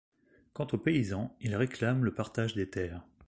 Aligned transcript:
Quant 0.55 0.65
aux 0.73 0.79
paysans, 0.79 1.37
ils 1.41 1.55
réclament 1.55 2.03
le 2.05 2.11
partage 2.15 2.55
des 2.55 2.67
terres. 2.67 3.03